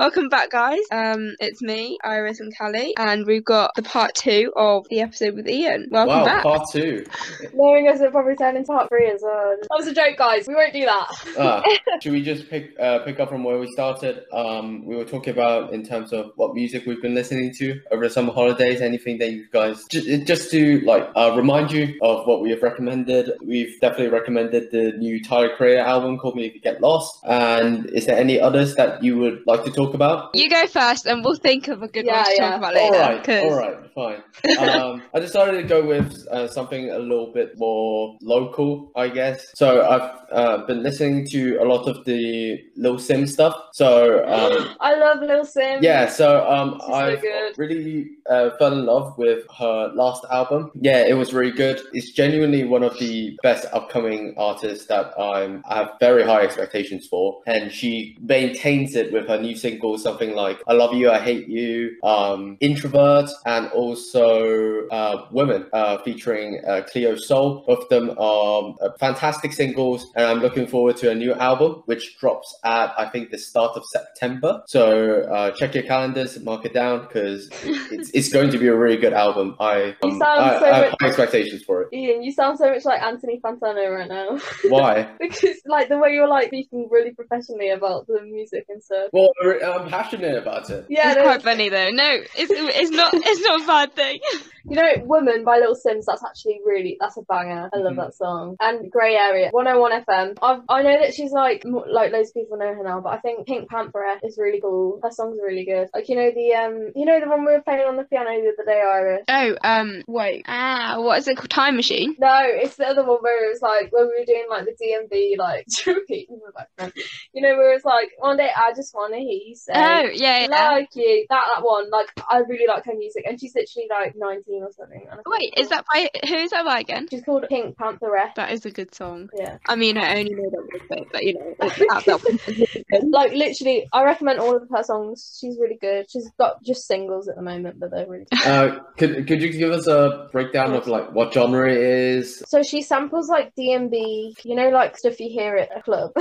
[0.00, 0.80] Welcome back, guys.
[0.90, 5.34] Um, it's me, Iris and Callie, and we've got the part two of the episode
[5.34, 5.88] with Ian.
[5.90, 6.42] Welcome wow, back.
[6.42, 7.04] part two.
[7.52, 9.58] Knowing us, it'll probably turn into part three as well.
[9.60, 10.48] That was a joke, guys.
[10.48, 11.06] We won't do that.
[11.38, 11.62] Ah,
[12.00, 14.24] should we just pick uh, pick up from where we started?
[14.32, 18.04] Um, we were talking about in terms of what music we've been listening to over
[18.04, 18.80] the summer holidays.
[18.80, 22.62] Anything that you guys just, just to like uh, remind you of what we have
[22.62, 23.32] recommended.
[23.44, 27.84] We've definitely recommended the new Tyler Creator album called "Me If You Get Lost." And
[27.90, 30.30] is there any others that you would like to talk about?
[30.34, 32.50] You go first, and we'll think of a good one to yeah.
[32.50, 32.98] talk about All later.
[33.00, 34.68] right, 'cause- all right, fine.
[34.68, 39.46] Um, I decided to go with uh, something a little bit more local, I guess.
[39.54, 43.54] So I've uh, been listening to a lot of the Little Simz stuff.
[43.72, 45.82] So um, I love Little Simz.
[45.82, 50.70] yeah, so um, She's so I really uh, fell in love with her last album.
[50.74, 51.80] Yeah, it was really good.
[51.92, 57.06] It's genuinely one of the best upcoming artists that I'm I have very high expectations
[57.08, 61.20] for, and she maintains it with her new singles, something like "I Love You, I
[61.20, 67.64] Hate You," um, "Introvert," and also uh, "Women," uh, featuring uh, Cleo Sol.
[67.66, 71.82] Both of them are uh, fantastic singles, and I'm looking forward to a new album
[71.86, 74.62] which drops at I think the start of September.
[74.66, 78.76] So uh, check your calendars, mark it down because it's, it's going to be a
[78.76, 79.56] really good album.
[79.60, 81.88] I um, I, so I have much- high expectations for it.
[81.92, 84.38] Ian, you sound so much like Anthony Fantano right now.
[84.68, 85.10] Why?
[85.20, 89.08] because, like, the way you're, like, speaking really professionally about the music and stuff.
[89.12, 89.30] Well,
[89.62, 90.86] I'm passionate about it.
[90.88, 91.90] Yeah, it's quite funny though.
[91.90, 94.20] No, it's it's not it's not a bad thing.
[94.64, 97.70] you know, Woman by Little Simz, that's actually really, that's a banger.
[97.72, 97.96] I love Mhm.
[97.96, 98.56] that song.
[98.60, 100.38] And Grey Area, 101 FM.
[100.42, 103.18] I've, I know that she's, like, like, loads of people know her now, but I
[103.20, 105.00] think Pink Pantheress is really cool.
[105.02, 105.88] Her song's really good.
[105.94, 108.28] Like, you know, the, um, you know, the one we were playing on the piano
[108.30, 109.24] the other day, Iris?
[109.28, 110.44] Oh, um, wait.
[110.46, 111.48] Ah, what is it called?
[111.50, 112.14] Time Machine.
[112.18, 114.76] No, it's the other one where it was like when we were doing like the
[114.76, 116.28] DMV like repeat
[116.78, 116.92] in.
[117.32, 120.08] You know, where it's like one day I just want to hear you say Oh,
[120.12, 120.70] yeah, yeah.
[120.72, 121.26] like you.
[121.28, 124.70] That that one, like I really like her music, and she's literally like nineteen or
[124.72, 125.00] something.
[125.02, 127.06] and I think Wait, is that by who is that by again?
[127.10, 128.34] She's called Pink Pantheress.
[128.36, 129.28] That is a good song.
[129.36, 132.24] Yeah, I mean, I only know that one bit, but you know, it's that, that
[132.24, 133.10] one's really good.
[133.10, 135.38] like literally, I recommend all of her songs.
[135.40, 136.10] She's really good.
[136.10, 138.26] She's got just singles at the moment, but they're really.
[138.30, 138.46] good.
[138.46, 142.42] Uh, could could you give us a breakdown of like what genre it is?
[142.46, 146.12] So she samples like DnB, you know, like stuff you hear at a club.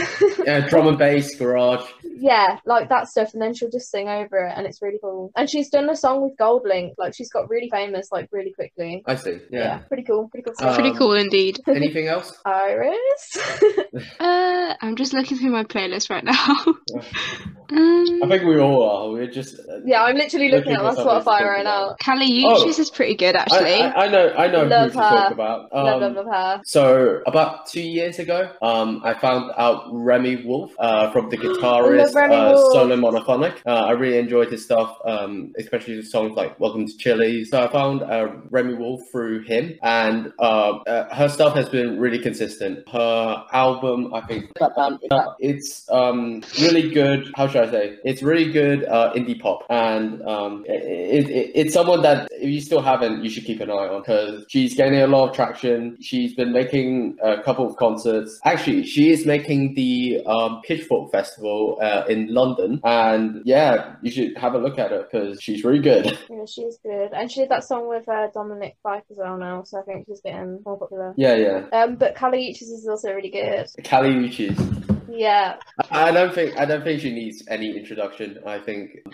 [0.45, 1.85] Yeah, drum and bass, garage.
[2.21, 5.31] Yeah, like that stuff, and then she'll just sing over it, and it's really cool.
[5.35, 9.03] And she's done a song with GoldLink, like she's got really famous, like really quickly.
[9.05, 9.39] I see.
[9.51, 9.79] Yeah.
[9.89, 10.53] pretty cool, pretty cool.
[10.55, 10.75] Stuff.
[10.75, 11.59] Pretty Um, cool indeed.
[11.67, 12.33] Anything else?
[12.45, 13.37] Iris.
[14.19, 16.33] Uh, I'm just looking through my playlist right now.
[17.71, 17.75] I
[18.23, 19.11] um, think we all are.
[19.11, 19.59] We're just.
[19.59, 21.85] uh, yeah, I'm literally looking, Looking at for my something to Spotify right now.
[21.87, 21.99] about.
[21.99, 22.63] Kali Oh.
[22.65, 23.73] Uchis is pretty good actually.
[23.81, 24.29] I, I know.
[24.29, 25.33] I know Love who to talk her.
[25.33, 25.73] about.
[25.73, 26.61] love, Um, love, love her.
[26.65, 32.13] So about two years ago, um, I found out Remi Wolf uh, from the guitarist
[32.15, 32.73] love uh, Wolf.
[32.73, 33.61] Solo Monophonic.
[33.65, 37.63] Uh, I really enjoyed his stuff, um, especially the songs like "Welcome to Chile." So
[37.63, 42.19] I found uh, Remi Wolf through him, and uh, uh, her stuff has been really
[42.19, 42.87] consistent.
[42.89, 47.31] Her album, I think, uh, it's um, really good.
[47.35, 47.97] How should I say?
[48.03, 52.61] It's really good uh, indie pop, and um, it, it, it's someone that if you
[52.61, 55.97] still haven't, you should keep an eye on because she's gaining a lot of traction.
[56.01, 58.39] She's been making a couple of concerts.
[58.45, 62.98] Actually, she is making the um, Pitchfork Festival uh, in London, and
[63.45, 66.17] yeah, you should have a look at her because she's really good.
[66.29, 69.63] Yeah, she's good, and she did that song with uh, Dominic Fike as well now,
[69.63, 71.13] so I think she's getting more popular.
[71.17, 71.65] yeah, yeah.
[71.73, 73.67] Um, but Kali Uchis is also really good.
[73.83, 74.98] Kali Uchis.
[75.11, 75.57] Yeah,
[75.91, 78.37] I don't think I don't think she needs any introduction.
[78.45, 78.91] I think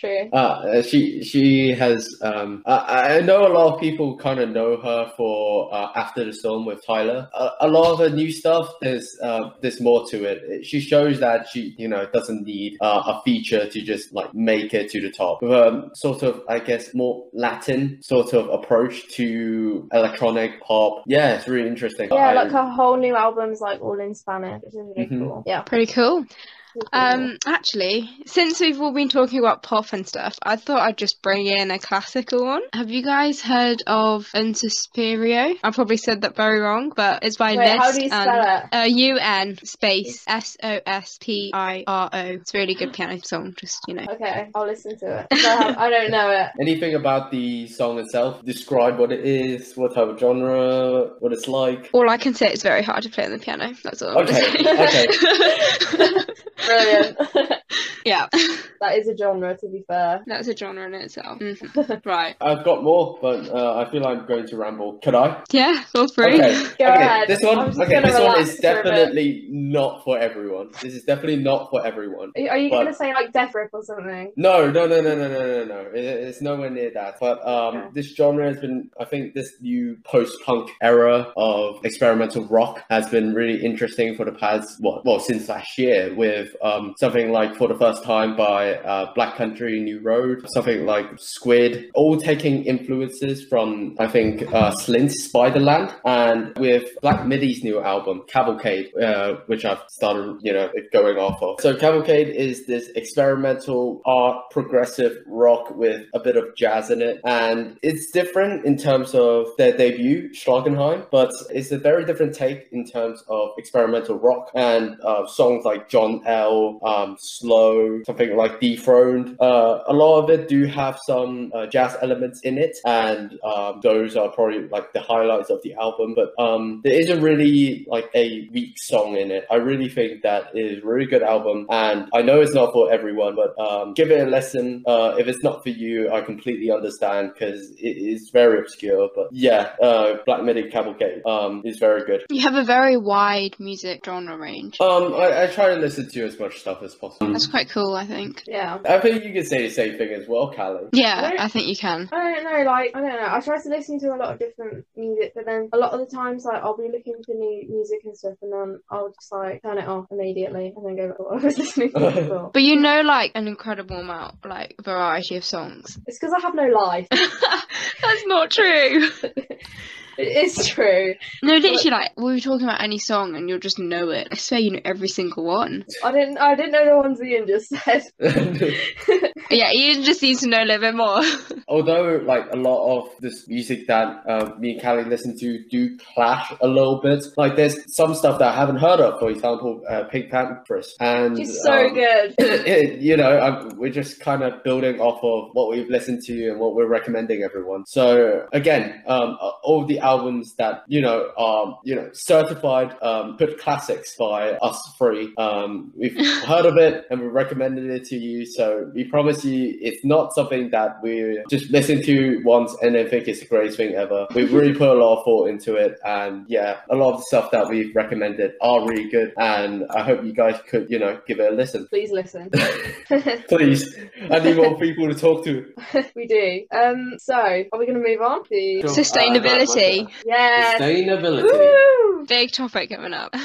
[0.00, 0.28] true.
[0.32, 2.06] Uh, she she has.
[2.22, 6.24] Um, I, I know a lot of people kind of know her for uh, after
[6.24, 7.28] the storm with Tyler.
[7.34, 8.68] A, a lot of her new stuff.
[8.80, 10.64] There's uh, there's more to it.
[10.64, 14.74] She shows that she you know doesn't need uh, a feature to just like make
[14.74, 15.42] it to the top.
[15.42, 21.02] With a sort of I guess more Latin sort of approach to electronic pop.
[21.06, 22.08] Yeah, it's really interesting.
[22.10, 25.18] Yeah, I- like her whole new album's like all in Spanish, which is really Mhm.
[25.18, 25.42] cool.
[25.46, 25.62] Yeah.
[25.62, 26.26] Pretty cool.
[26.76, 27.00] Really cool.
[27.00, 31.22] Um, actually, since we've all been talking about pop and stuff, I thought I'd just
[31.22, 32.60] bring in a classical one.
[32.74, 35.54] Have you guys heard of Un Sospiro?
[35.64, 38.28] I probably said that very wrong, but it's by Wait, Liszt how do you spell
[38.28, 38.76] and it?
[38.76, 42.18] uh, U N space S O S P I R O.
[42.18, 43.54] It's a really good piano song.
[43.58, 44.04] Just you know.
[44.10, 45.26] Okay, I'll listen to it.
[45.32, 46.50] I, have, I don't know it.
[46.60, 48.44] Anything about the song itself?
[48.44, 51.88] Describe what it is, what type of genre, what it's like.
[51.94, 53.72] All I can say is very hard to play on the piano.
[53.82, 54.18] That's all.
[54.18, 55.06] I'm Okay, gonna say.
[56.66, 57.18] Brilliant.
[58.06, 58.28] Yeah,
[58.80, 60.22] that is a genre, to be fair.
[60.28, 61.40] that's a genre in itself.
[61.40, 62.02] Mhm.
[62.06, 62.36] Right.
[62.40, 64.98] I've got more, but uh, I feel like I'm going to ramble.
[65.02, 65.42] Could I?
[65.50, 66.34] Yeah, feel free.
[66.34, 66.54] Okay.
[66.78, 66.84] Go okay.
[66.84, 67.26] ahead.
[67.28, 67.58] This one.
[67.58, 68.00] Okay.
[68.00, 68.84] This one is for a bit.
[68.84, 70.70] definitely not for everyone.
[70.80, 72.30] This is definitely not for everyone.
[72.36, 74.32] Are you, are you But- going to say like Death Grips or something?
[74.36, 75.80] No, no, no, no, no, no, no, no.
[75.92, 77.16] It, it's nowhere near that.
[77.18, 77.88] But um, Okay.
[77.94, 83.34] this genre has been, I think, this new post-punk era of experimental rock has been
[83.34, 87.68] really interesting for the past, what, well, since last year, with um, something like "For
[87.68, 93.44] the First Time" by uh, Black Country New Road, something like Squid, all taking influences
[93.48, 99.64] from, I think, uh, Slint's Spiderland, and with Black Midi's new album Cavalcade, uh, which
[99.64, 101.60] I've started, you know, going off of.
[101.60, 107.20] So Cavalcade is this experimental art, progressive rock with a bit of jazz in it,
[107.24, 112.68] and it's different in terms of their debut, Schlagenheim, but it's a very different take
[112.72, 116.35] in terms of experimental rock and uh, songs like John L,
[116.82, 119.36] um, Slow, something like Dethroned.
[119.40, 123.80] Uh, a lot of it do have some uh, jazz elements in it, and um,
[123.82, 126.14] those are probably like the highlights of the album.
[126.14, 129.44] But um, there isn't really like a weak song in it.
[129.50, 132.92] I really think that is a really good album, and I know it's not for
[132.92, 134.84] everyone, but um, give it a listen.
[134.86, 139.08] Uh, if it's not for you, I completely understand because it is very obscure.
[139.14, 142.24] But yeah, uh, Black Midi Cavalcade um, is very good.
[142.30, 144.80] You have a very wide music genre range.
[144.80, 147.32] Um, I, I try to listen to as much stuff as possible.
[147.32, 147.50] That's mm.
[147.50, 148.44] quite cool, I think.
[148.46, 148.78] Yeah.
[148.84, 150.88] I think you can say the same thing as well, Callie.
[150.92, 151.40] Yeah, Right.
[151.40, 152.08] I think you can.
[152.12, 153.28] I don't know, like I don't know.
[153.28, 156.00] I try to listen to a lot of different music, but then a lot of
[156.00, 159.32] the times, like I'll be looking for new music and stuff, and then I'll just
[159.32, 162.10] like turn it off immediately and then go back to what I was listening to
[162.10, 162.50] before.
[162.52, 165.98] But you know, like an incredible amount, like variety of songs.
[166.06, 167.08] It's because I have no life.
[167.10, 169.10] That's not true.
[170.18, 171.14] It is true.
[171.42, 174.28] No, literally, like we were talking about any song, and you'll just know it.
[174.30, 175.84] I swear, you know every single one.
[176.04, 176.38] I didn't.
[176.38, 178.02] I didn't know the ones Ian just said.
[179.48, 181.22] Yeah, Ian just needs to know a little bit more.
[181.68, 185.96] Although, like a lot of this music that uh, me and Callie listen to do
[185.98, 187.24] clash a little bit.
[187.36, 189.20] Like, there's some stuff that I haven't heard of.
[189.20, 192.34] For example, uh, Pink Pantheress, and She's so um, good.
[192.38, 196.48] it- you know, I'm, we're just kind of building off of what we've listened to
[196.50, 197.84] and what we're recommending everyone.
[197.86, 203.58] So again, um, all the albums that you know are you know certified um, good
[203.58, 205.32] classics by us three.
[205.36, 208.46] Um, we've heard of it and we recommended it to you.
[208.46, 213.08] So we promise you, it's not something that we just listen to once and then
[213.08, 214.26] think it's the greatest thing ever.
[214.34, 217.24] We've really put a lot of thought into it, and yeah, a lot of the
[217.24, 219.32] stuff that we've recommended are really good.
[219.36, 221.86] And I hope you guys could you know give it a listen.
[221.88, 222.50] Please listen.
[223.48, 223.82] Please,
[224.30, 225.72] I need more people to talk to.
[226.14, 226.66] we do.
[226.70, 227.14] Um.
[227.18, 228.80] So, are we going to move on to?
[228.82, 228.90] Sure.
[228.90, 229.95] Sustainability.
[230.24, 230.80] Yes.
[230.80, 231.42] Sustainability.
[231.42, 232.26] Woo!
[232.26, 233.34] Big topic coming up.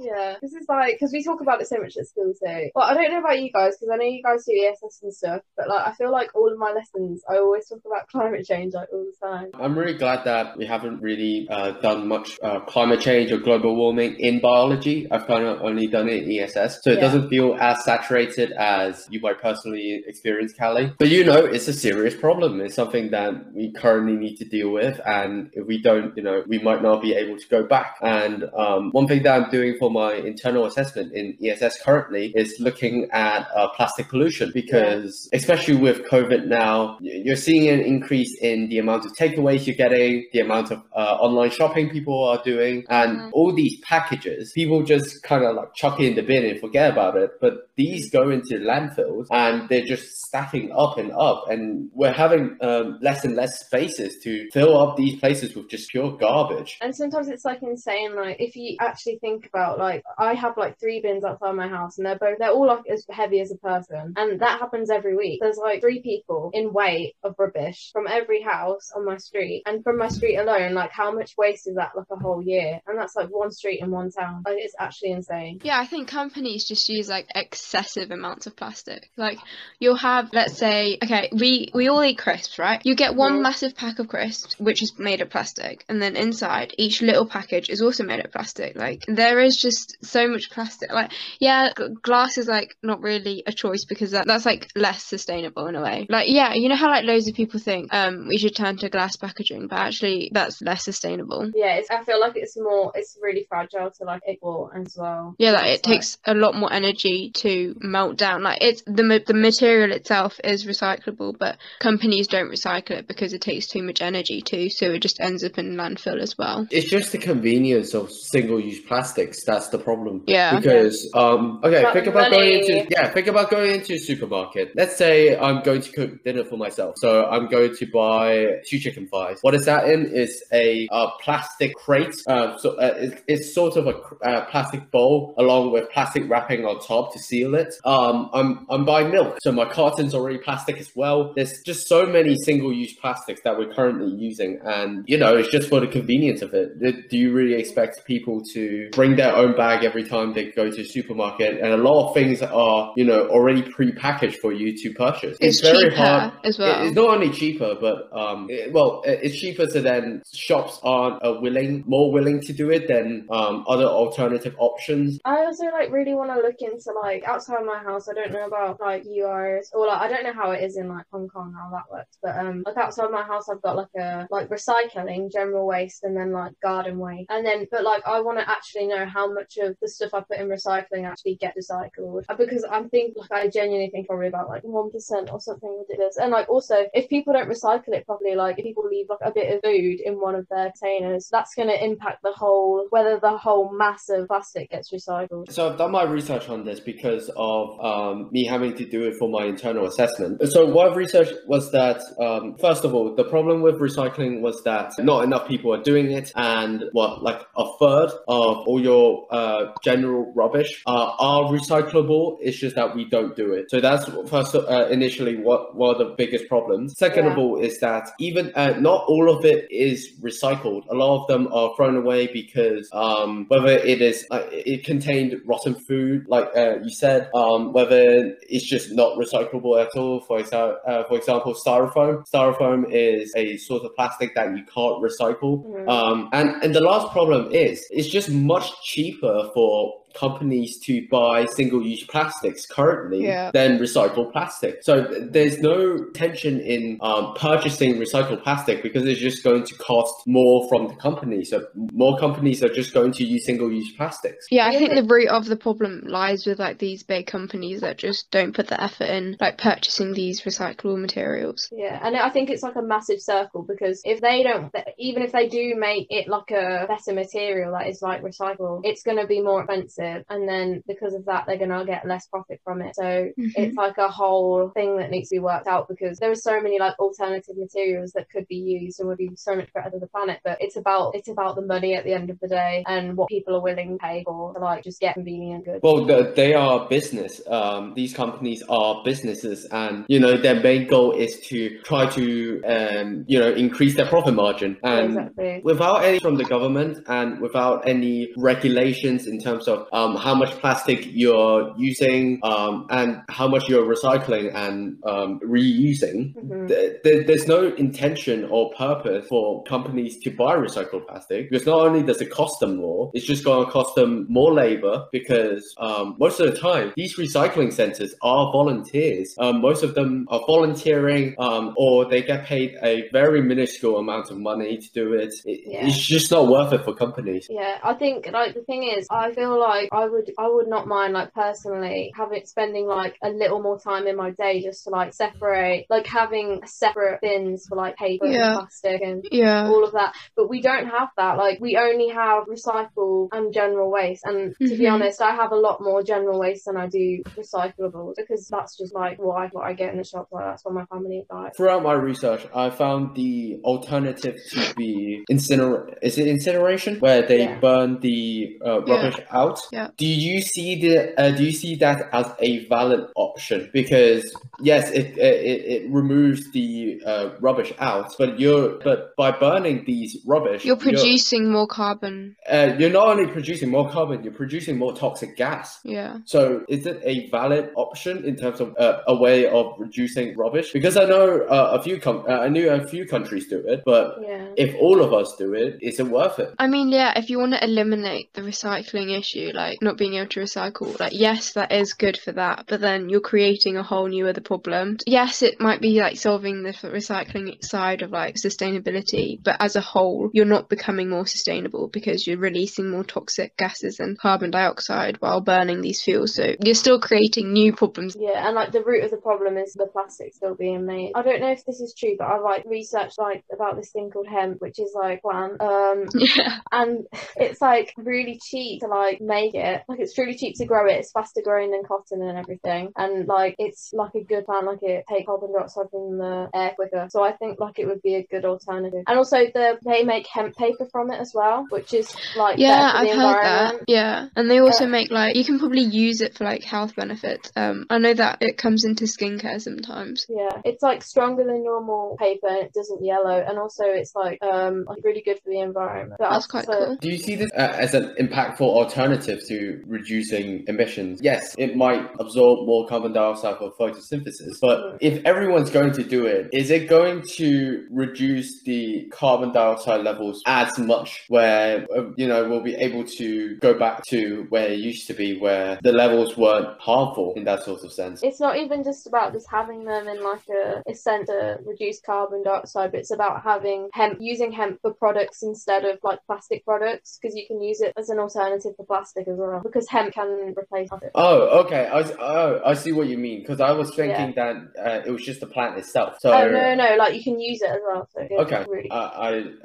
[0.00, 2.70] Yeah, this is like because we talk about it so much at school too.
[2.72, 5.12] Well, I don't know about you guys because I know you guys do ESS and
[5.12, 8.46] stuff, but like I feel like all of my lessons I always talk about climate
[8.46, 9.46] change like all the time.
[9.54, 13.74] I'm really glad that we haven't really uh, done much uh, climate change or global
[13.74, 15.10] warming in biology.
[15.10, 17.00] I've kind of only done it in ESS, so it Yeah.
[17.00, 20.92] doesn't feel as saturated as you might personally experience, Callie.
[20.96, 22.60] But you know, it's a serious problem.
[22.60, 26.42] It's something that we currently need to deal with, and if we don't, you know,
[26.46, 27.96] we might not be able to go back.
[28.02, 32.54] And um, one thing that I'm doing for my internal assessment in ESS currently is
[32.60, 38.68] looking at uh, plastic pollution because, especially with COVID now, you're seeing an increase in
[38.68, 42.84] the amount of takeaways you're getting, the amount of uh, online shopping people are doing,
[42.88, 43.30] and Mhm.
[43.32, 46.92] all these packages, people just kind of like chuck it in the bin and forget
[46.92, 47.30] about it.
[47.40, 52.56] But these go into landfills and they're just stacking up and up, and we're having
[52.60, 56.78] um, less and less spaces to fill up these places with just pure garbage.
[56.80, 58.14] And sometimes it's like insane.
[58.16, 61.98] Like if you actually think about like I have like three bins outside my house,
[61.98, 65.16] and they're both they're all like as heavy as a person, and that happens every
[65.16, 65.40] week.
[65.40, 69.82] There's like three people in weight of rubbish from every house on my street, and
[69.84, 72.80] from my street alone, like how much waste is that like a whole year?
[72.86, 74.42] And that's like one street in one town.
[74.46, 75.60] Like it's actually insane.
[75.62, 79.10] Yeah, I think companies just use like excessive amounts of plastic.
[79.16, 79.38] Like
[79.78, 82.80] you'll have, let's say, okay, we we all eat crisps, right?
[82.84, 83.42] You get one Mhm.
[83.42, 85.57] massive pack of crisps, which is made of plastic,
[85.88, 88.76] and then inside each little package is also made of plastic.
[88.76, 90.92] Like there is just so much plastic.
[90.92, 91.70] Like yeah,
[92.02, 95.82] glass is like not really a choice because that, that's like less sustainable in a
[95.82, 96.06] way.
[96.08, 98.88] Like yeah, you know how like loads of people think um we should turn to
[98.88, 101.50] glass packaging, but actually that's less sustainable.
[101.54, 105.34] Yeah, it's, I feel like it's more, it's really fragile to like export as well.
[105.38, 108.42] Yeah, like It's it takes a lot more energy to melt down.
[108.42, 113.40] Like it's the the material itself is recyclable, but companies don't recycle it because it
[113.40, 116.66] takes too much energy to, so it just ends up in landfill as well.
[116.70, 119.44] It's just the convenience of single-use plastics.
[119.44, 120.22] That's the problem.
[120.26, 120.56] Yeah.
[120.56, 124.72] Because um, okay, But think about going into yeah, think about going into a supermarket.
[124.76, 128.78] Let's say I'm going to cook dinner for myself, so I'm going to buy two
[128.78, 129.38] chicken thighs.
[129.42, 130.06] What is that in?
[130.06, 132.14] Is a uh, plastic crate.
[132.26, 136.64] Uh, so uh, it's, it's sort of a uh, plastic bowl along with plastic wrapping
[136.64, 137.74] on top to seal it.
[137.84, 141.32] Um, I'm I'm buying milk, so my carton's already plastic as well.
[141.34, 145.68] There's just so many single-use plastics that we're currently using, and you know it's just
[145.68, 146.78] for the convenience of it.
[146.80, 150.70] Do- Do you really expect people to bring their own bag every time they go
[150.70, 151.60] to a supermarket?
[151.60, 155.36] And a lot of things are you know already pre-packaged for you to purchase.
[155.40, 156.32] It's very cheaper hard.
[156.44, 156.84] as well.
[156.86, 159.66] It's not only cheaper, but um, it- well, it's cheaper.
[159.68, 164.54] So then shops aren't uh, willing, more willing to do it than um, other alternative
[164.58, 165.18] options.
[165.24, 168.08] I also like really want to look into like outside my house.
[168.08, 170.88] I don't know about like URs or like I don't know how it is in
[170.88, 173.94] like Hong Kong how that works, but um like outside my house I've got like
[173.98, 178.20] a like recycling, general waste, and then like garden waste, and then but like I
[178.20, 181.54] want to actually know how much of the stuff I put in recycling actually get
[181.56, 185.40] recycled Uh, because I'm think like I genuinely think probably about like one percent or
[185.40, 189.06] something ridiculous, and like also if people don't recycle it properly, like if people leave
[189.08, 192.32] like a bit of food in one of their containers, that's going to impact the
[192.32, 195.50] whole whether the whole mass of plastic gets recycled.
[195.52, 199.14] So I've done my research on this because of um, me having to do it
[199.18, 200.40] for my internal assessment.
[200.48, 204.62] So what I've researched was that um, first of all, the problem with recycling was
[204.64, 209.26] that not enough people are doing it, and what like a third of all your
[209.30, 212.38] uh, general rubbish uh, are recyclable.
[212.40, 213.70] It's just that we don't do it.
[213.70, 216.96] So that's first uh, initially what one of the biggest problems.
[216.96, 220.82] Second of all is that even uh, not all of it is recycled.
[220.88, 225.40] A lot of them are thrown away because um, whether it is uh, it contained
[225.46, 230.20] rotten food, like uh, you said, um, whether it's just not recyclable at all.
[230.20, 232.28] For example, uh, for example, styrofoam.
[232.28, 235.64] Styrofoam is a sort of plastic that you can't recycle.
[235.64, 235.88] Mhm.
[235.88, 241.46] Um, and and the last problem is it's just much cheaper for companies to buy
[241.46, 243.50] single-use plastics currently Yeah.
[243.52, 244.82] than recycled plastic.
[244.82, 250.14] So there's no tension in um, purchasing recycled plastic because it's just going to cost
[250.26, 251.44] more from the company.
[251.44, 254.46] So more companies are just going to use single-use plastics.
[254.50, 257.98] Yeah, I think the root of the problem lies with like these big companies that
[257.98, 261.68] just don't put the effort in like purchasing these recyclable materials.
[261.72, 265.32] Yeah, and I think it's like a massive circle because if they don't, even if
[265.32, 269.26] they do make it like a better material that is like recyclable, it's going to
[269.26, 272.82] be more expensive, and then because of that, they're going to get less profit from
[272.82, 272.94] it.
[272.96, 273.02] So
[273.38, 273.52] Mhm.
[273.56, 276.60] it's like a whole thing that needs to be worked out because there are so
[276.60, 279.98] many like alternative materials that could be used and would be so much better for
[279.98, 280.40] the planet.
[280.44, 283.28] But it's about it's about the money at the end of the day and what
[283.28, 285.80] people are willing to pay for to like just get convenient goods.
[285.82, 287.40] Well, the, they are business.
[287.48, 292.62] Um, these companies are businesses, and you know their main goal is to try to
[292.64, 294.76] um, you know increase their profit margin.
[294.82, 295.60] And exactly.
[295.64, 300.50] without any from the government and without any regulations in terms of um, how much
[300.60, 306.68] plastic you're using um, and how much you're recycling and um, reusing, Mhm.
[306.68, 311.80] th- th- there's no intention or purpose for companies to buy recycled plastic because not
[311.86, 315.74] only does it cost them more, it's just going to cost them more labor because
[315.78, 319.34] um, most of the time these recycling centers are volunteers.
[319.38, 324.30] Um, most of them are volunteering um, or they get paid a very minuscule amount
[324.30, 325.32] of money to do it.
[325.44, 325.86] it Yeah.
[325.86, 327.46] It's just not worth it for companies.
[327.50, 330.86] Yeah, I think like the thing is, I feel like I would I would not
[330.88, 334.90] mind like personally having spending like a little more time in my day just to
[334.90, 338.46] like separate like having separate bins for like paper Yeah.
[338.46, 339.68] and plastic and Yeah.
[339.68, 340.14] all of that.
[340.36, 341.36] But we don't have that.
[341.36, 344.22] Like we only have recycle and general waste.
[344.24, 344.92] And to be Mhm.
[344.94, 348.94] honest, I have a lot more general waste than I do recyclables because that's just
[348.94, 350.28] like what I what I get in the shop.
[350.32, 351.52] Like that's what my family buys.
[351.56, 355.94] Throughout my research, I found the alternative to be inciner.
[356.02, 357.58] Is it incineration, where they Yeah.
[357.60, 358.94] burn the uh, Yeah.
[358.94, 359.58] rubbish out?
[359.70, 359.90] Yeah.
[359.96, 361.20] Do you see the?
[361.20, 363.70] Uh, do you see that as a valid option?
[363.72, 364.24] Because
[364.60, 370.18] yes, it it, it removes the uh, rubbish out, but you're but by burning these
[370.26, 372.36] rubbish, You're producing more carbon.
[372.50, 375.78] uh, you're not only producing more carbon, you're producing more toxic gas.
[375.84, 376.18] Yeah.
[376.24, 380.72] So, is it a valid option in terms of uh, a way of reducing rubbish?
[380.72, 383.82] Because I know uh, a few com- uh, I knew a few countries do it,
[383.84, 384.48] but Yeah.
[384.56, 386.54] if all of us do it, is it worth it?
[386.58, 390.28] I mean, yeah, if you want to eliminate the recycling issue, like not being able
[390.30, 394.08] to recycle, like yes, that is good for that, but then you're creating a whole
[394.08, 394.96] new other problem.
[395.06, 399.82] Yes, it might be like solving the recycling side of like sustainability, but as a
[399.82, 405.18] whole, you're not becoming more sustainable because you're releasing more toxic gases and carbon dioxide
[405.20, 406.34] while burning these fuels.
[406.34, 408.16] So you're still creating new problems.
[408.18, 411.12] Yeah, and like the root of the problem is the plastic still being made.
[411.14, 414.10] I don't know if this is true, but I've like researched like about this thing
[414.10, 415.60] called hemp, which is like plant.
[415.60, 416.58] Um Yeah.
[416.72, 419.82] and it's like really cheap to like make it.
[419.88, 420.98] Like it's really cheap to grow it.
[421.00, 422.92] It's faster growing than cotton and everything.
[422.96, 426.72] And like it's like a good plant, like it takes carbon dioxide from the air
[426.76, 427.06] quicker.
[427.10, 429.04] So I think like it would be a good alternative.
[429.06, 432.90] And also the they make hemp paper from it as well, which is like Yeah,
[432.92, 433.74] for I've the heard that.
[433.88, 436.94] Yeah, and they also Uh, make like you can probably use it for like health
[436.96, 437.50] benefits.
[437.56, 440.26] Um, I know that it comes into skincare sometimes.
[440.28, 444.38] Yeah, it's like stronger than normal paper and it doesn't yellow, and also it's like
[444.42, 446.16] um like really good for the environment.
[446.18, 446.96] But That's quite also- cool.
[447.00, 451.20] Do you see this uh, as an impactful alternative to reducing emissions?
[451.22, 454.27] Yes, it might absorb more carbon dioxide for photosynthesis,
[454.60, 460.02] but if everyone's going to do it, is it going to reduce the carbon dioxide
[460.02, 464.68] levels as much where, uh, you know, we'll be able to go back to where
[464.68, 468.22] it used to be, where the levels weren't harmful in that sort of sense?
[468.22, 470.94] It's not even just about just having them in like a, a
[471.26, 475.98] to reduce carbon dioxide, but it's about having hemp, using hemp for products instead of
[476.02, 479.60] like plastic products, because you can use it as an alternative for plastic as well,
[479.62, 481.10] because hemp can replace plastic.
[481.14, 481.86] Oh, okay.
[481.86, 483.40] I, oh, I see what you mean.
[483.40, 486.16] Because I was thinking that uh, it was just the plant itself.
[486.20, 488.08] So Oh no, no, like you can use it as well.
[488.14, 488.90] So Okay, really.
[488.90, 488.98] I,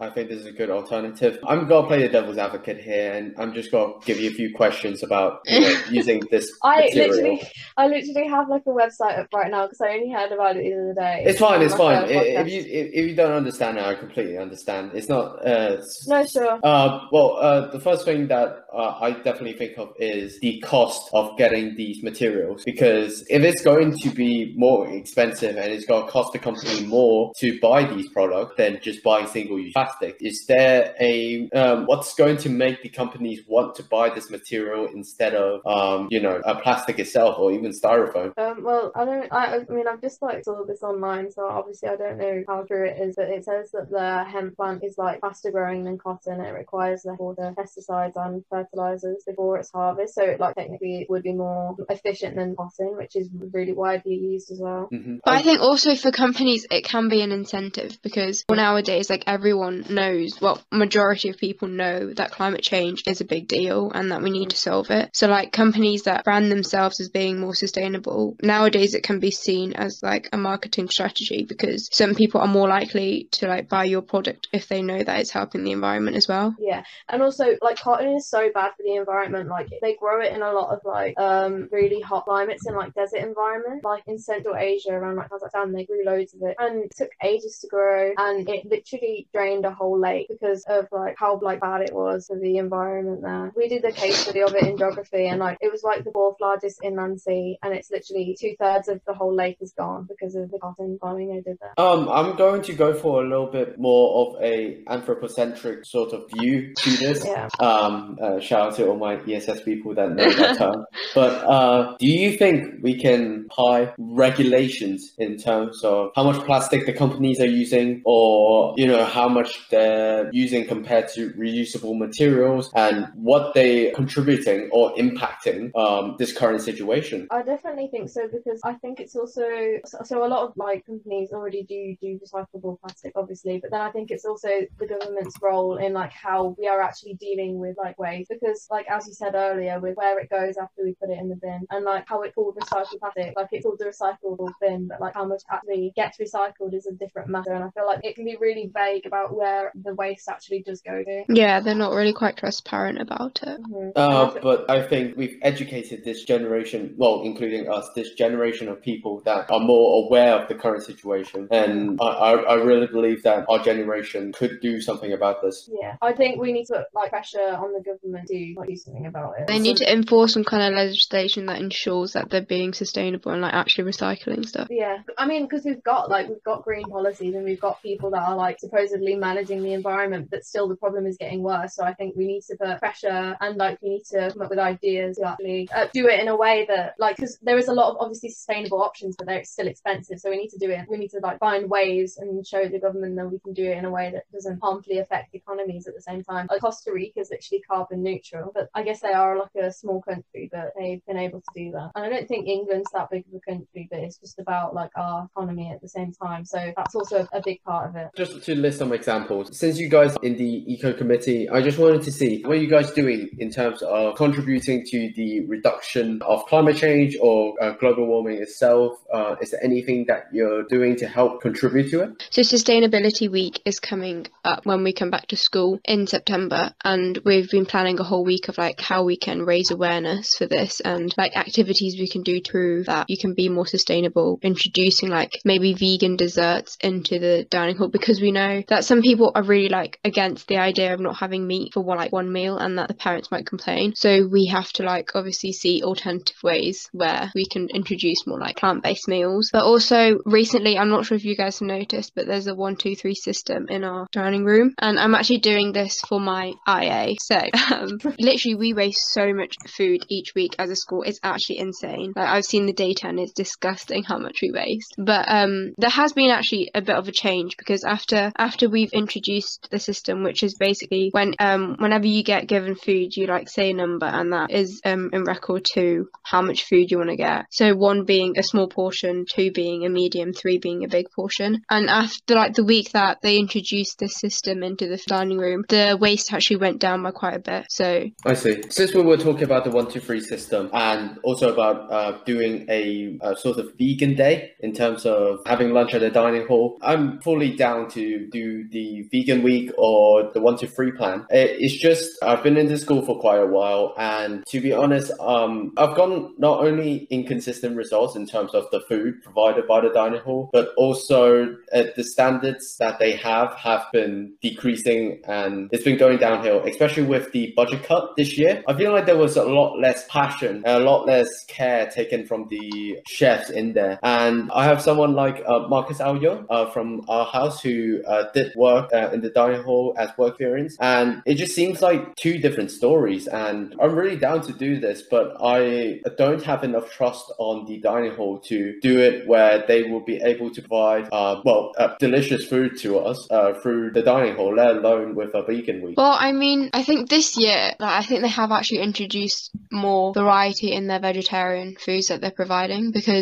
[0.02, 1.40] I I think this is a good alternative.
[1.48, 4.54] I'm gonna play the devil's advocate here, and I'm just gonna give you a few
[4.54, 7.10] questions about you know, using this I material.
[7.10, 7.42] literally,
[7.78, 10.64] I literally have like a website up right now because I only heard about it
[10.64, 11.24] the other day.
[11.26, 11.62] It's fine.
[11.62, 12.10] It's fine.
[12.10, 14.92] If you if, if you don't understand it, I completely understand.
[14.94, 15.46] It's not.
[15.46, 16.60] Uh, No, sure.
[16.64, 21.10] Uh, well, uh, the first thing that uh, I definitely think of is the cost
[21.14, 22.64] of getting these materials.
[22.64, 26.86] Because if it's going to be more expensive and it's going to cost the company
[26.86, 32.14] more to buy these products than just buying single-use plastic, is there a um, what's
[32.16, 36.42] going to make the companies want to buy this material instead of um, you know
[36.46, 38.38] a plastic itself or even styrofoam?
[38.38, 39.32] Um, well, I don't.
[39.32, 42.64] I, I mean, I've just like saw this online, so obviously I don't know how
[42.64, 43.16] true it is.
[43.16, 46.42] But it says that the hemp plant is like faster growing than cotton.
[46.42, 50.16] It requires less water, pesticides, and fertilizers before its harvest.
[50.16, 54.52] So, like technically, it would be more efficient than cotton, which is really widely used
[54.52, 54.90] as well.
[54.92, 55.20] Mhm.
[55.24, 59.86] But I think also for companies it can be an incentive because nowadays like everyone
[59.90, 64.22] knows, well, majority of people know that climate change is a big deal and that
[64.22, 65.10] we need to solve it.
[65.14, 69.74] So like companies that brand themselves as being more sustainable, nowadays it can be seen
[69.74, 74.02] as like a marketing strategy because some people are more likely to like buy your
[74.02, 76.56] product if they know that it's helping the environment as well.
[76.60, 79.50] Yeah, and also like cotton is so bad for the environment.
[79.50, 82.94] Like they grow it in a lot of like um really hot climates in like
[82.94, 83.84] desert environments.
[83.84, 87.10] Like in Central Asia around like Kazakhstan, they grew loads of it, and it took
[87.24, 91.60] ages to grow, and it literally drained a whole lake because of like how like
[91.60, 93.52] bad it was for the environment there.
[93.56, 96.12] We did the case study of it in geography, and like it was like the
[96.12, 100.08] fourth largest inland sea, and it's literally two thirds of the whole lake is gone
[100.08, 101.74] because of the cotton farming they did there.
[101.78, 106.30] Um, I'm going to go for a little bit more of a anthropocentric sort of
[106.38, 107.26] view to this.
[107.26, 107.50] Yeah.
[107.60, 110.86] Um, uh, shout out to all my ESS people that know that term.
[111.16, 116.86] But uh, do you think we can apply regulations in terms of how much plastic
[116.86, 122.72] the companies are using, or you know how much they're using compared to reusable materials,
[122.76, 127.28] and what they are contributing or impacting um, this current situation?
[127.32, 129.44] I definitely think so because I think it's also
[129.86, 133.92] so, a lot of like companies already do do recyclable plastic obviously but then I
[133.92, 137.98] think it's also the government's role in like how we are actually dealing with like
[138.00, 141.20] waste because like as you said earlier with where it goes after we put it
[141.20, 144.52] in the bin and like how it's called recycled plastic like it's called the recyclable
[144.62, 147.86] bin but like how much actually gets recycled is a different matter and I feel
[147.86, 151.24] like it can be really vague about where the waste actually does go to.
[151.30, 153.62] Yeah, they're not really quite transparent about it.
[153.62, 153.92] Mhm.
[153.96, 159.22] Uh, but I think we've educated this generation, well, including us, this generation of people
[159.22, 161.48] that are more aware of the current situation.
[161.52, 165.70] And I, I, I really believe that our generation could do something about this.
[165.82, 168.76] yeah, I think we need to put like pressure on the government to like, do
[168.76, 169.48] something about it.
[169.48, 173.42] They need to enforce some kind of legislation that ensures that they're being sustainable and
[173.42, 174.68] like actually recycling stuff.
[174.70, 178.12] Yeah, I mean, because we've got like we've got green policies and we've got people
[178.12, 181.76] that are like supposedly managing the environment, but still the problem is getting worse.
[181.76, 184.50] So I think we need to put pressure and like we need to come up
[184.50, 187.68] with ideas to actually uh, do it in a way that like because there is
[187.68, 190.20] a lot of obviously sustainable options, but they're still expensive.
[190.20, 190.86] So we need to do it.
[190.90, 193.78] We need to like find ways and show the government that we can do it
[193.78, 196.48] in a way that doesn't harmfully affect economies at the same time.
[196.50, 200.02] Like Costa Rica is actually carbon neutral, but I guess they are like a small
[200.02, 201.92] country, but they've been able to do that.
[201.96, 204.92] And I don't think England's that big of a country, but it's just about like
[204.96, 206.46] our economy at the same time.
[206.46, 208.10] So that's also a big part of it.
[208.16, 212.04] Just to list some examples, since you guys in the eco committee, I just wanted
[212.04, 216.46] to see what are you guys doing in terms of contributing to the reduction of
[216.46, 219.00] climate change or uh, global warming itself?
[219.12, 222.24] Uh, is there anything that you're doing to help contribute to it?
[222.30, 227.20] So Sustainability Week is coming up when we come back to school in September, and
[227.26, 230.80] we've been planning a whole week of like how we can raise awareness for this
[230.80, 235.40] and like activities we can do to that you can be more sustainable, introducing like
[235.46, 239.70] maybe vegan desserts into the dining hall because we know that some people are really
[239.70, 242.88] like against the idea of not having meat for one like one meal and that
[242.88, 243.94] the parents might complain.
[243.96, 248.58] So we have to like obviously see alternative ways where we can introduce more like
[248.58, 249.50] plant-based meals.
[249.52, 252.76] But also recently, I'm not sure if you guys have noticed, but there's a one,
[252.76, 257.16] two, three system in our dining room, and I'm actually doing this for my IA.
[257.20, 257.36] So
[257.72, 261.04] um, literally, we waste so much food each week as a school.
[261.04, 262.14] It's actually insane.
[262.16, 264.96] Like I've seen the data, and it's disgusting how much we waste.
[264.98, 268.94] But um, there has been actually a bit of a change because after after we've
[268.94, 273.50] introduced the system, which is basically when um, whenever you get given food, you like
[273.50, 277.10] say a number, and that is um, in record to how much food you want
[277.10, 277.46] to get.
[277.52, 281.62] So one being a small portion, two being a medium, three being a big portion.
[281.70, 285.98] And after like the week that they introduced this system into the dining room, the
[286.00, 287.66] waste actually went down by quite a bit.
[287.70, 288.64] So I see.
[288.70, 292.66] Since we were talking about the one two three system and also about uh, doing
[292.70, 296.78] a, a sort of vegan day in terms of having lunch at the dining hall,
[296.82, 301.26] I'm fully down to do the vegan week or the one two three plan.
[301.30, 304.72] It, it's just I've been in the school for quite a while, and to be
[304.72, 309.82] honest, um, I've gotten not only inconsistent results in terms of the food provided by
[309.82, 315.70] the dining hall, but also uh, the standards that they have have been decreasing and
[315.72, 318.64] it's been going downhill, especially with the budget cut this year.
[318.68, 322.48] I feel like there was a lot less passion, a lot less care taken from
[322.50, 324.00] the chefs in there.
[324.04, 328.54] And I have someone like uh, Marcus Aoyo uh, from our house who uh, did
[328.56, 330.76] work uh, in the dining hall as work experience.
[330.80, 333.28] And it just seems like two different stories.
[333.28, 337.78] And I'm really down to do this, but I don't have enough trust on the
[337.80, 342.46] dining hall to do it where they will be able to provide, uh, well, delicious
[342.46, 343.28] food to us
[343.62, 345.98] through the dining hall, let alone with a vegan week.
[345.98, 350.14] Well, I mean, I think this year, like, I think they have actually introduced more
[350.14, 353.13] variety in their vegetarian foods that they're providing because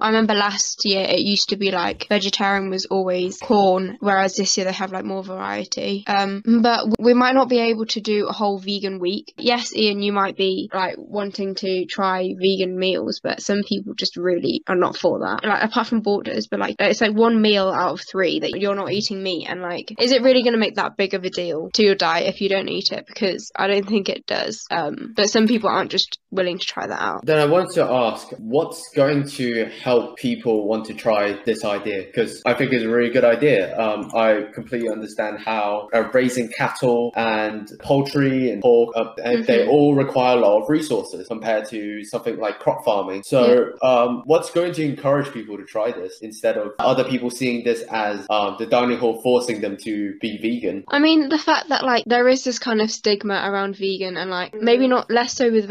[0.00, 4.56] I remember last year it used to be like vegetarian was always Quorn, whereas this
[4.56, 6.04] year they have like more variety.
[6.06, 9.34] Um, but we might not be able to do a whole vegan week.
[9.36, 14.16] Yes, Ian, you might be like wanting to try vegan meals, but some people just
[14.16, 15.44] really are not for that.
[15.44, 18.74] Like apart from borders, but like it's like one meal out of three that you're
[18.74, 21.30] not eating meat, and like, is it really going to make that big of a
[21.30, 23.06] deal to your diet if you don't eat it?
[23.06, 24.64] Because I don't think it does.
[24.70, 27.24] Um, but some people aren't just willing to try that out.
[27.24, 32.04] Then I wanted to ask, what's going to help people want to try this idea?
[32.04, 33.78] Because I think it's a really good idea.
[33.78, 39.66] Um, I completely understand how uh, raising cattle and poultry and pork, uh, and they
[39.66, 43.22] all require a lot of resources compared to something like crop farming.
[43.22, 47.64] So, um, what's going to encourage people to try this instead of other people seeing
[47.64, 50.84] this as um, the dining hall forcing them to be vegan?
[50.88, 54.30] I mean, the fact that like there is this kind of stigma around vegan and
[54.30, 55.66] like maybe not less so with